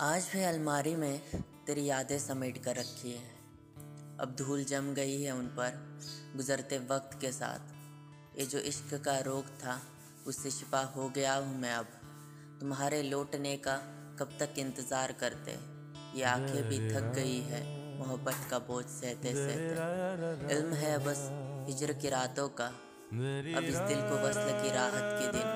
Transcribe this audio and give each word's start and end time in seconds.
आज 0.00 0.24
भी 0.32 0.42
अलमारी 0.44 0.94
में 0.94 1.20
तेरी 1.66 1.84
यादें 1.84 2.18
समेट 2.18 2.56
कर 2.64 2.76
रखी 2.76 3.10
है। 3.10 4.18
अब 4.20 4.34
धूल 4.38 4.64
जम 4.64 4.92
गई 4.94 5.22
है 5.22 5.32
उन 5.32 5.46
पर, 5.46 5.78
गुजरते 6.36 6.78
वक्त 6.90 7.18
के 7.20 7.30
साथ। 7.32 8.38
ये 8.38 8.46
जो 8.46 8.58
इश्क 8.58 8.94
का 9.04 9.18
रोग 9.18 9.46
था, 9.56 9.78
उससे 10.26 10.50
शिफा 10.50 10.82
हो 10.96 11.08
गया 11.08 11.34
हूँ 11.34 11.58
मैं 11.60 11.72
अब। 11.72 11.86
तुम्हारे 12.60 13.02
लौटने 13.02 13.56
का 13.56 13.76
कब 14.20 14.36
तक 14.40 14.58
इंतज़ार 14.58 15.12
करते? 15.12 15.58
ये 16.18 16.24
आँखें 16.24 16.68
भी 16.68 16.78
थक 16.90 17.12
गई 17.16 17.40
है, 17.40 17.64
मोहब्बत 17.98 18.46
का 18.50 18.58
बोझ 18.58 18.84
सहते 18.84 19.34
सहते। 19.34 20.54
इल्म 20.54 20.72
है 20.74 20.98
बस 20.98 21.28
हिजर 21.68 21.92
की 21.92 22.08
रातों 22.10 22.48
का, 22.48 22.66
अब 22.66 23.64
इस 23.64 23.78
दिल 23.78 24.00
को 24.00 24.26
वसल 24.28 24.60
की 24.62 24.74
राहत 24.74 25.18
के 25.20 25.32
दिन। 25.32 25.55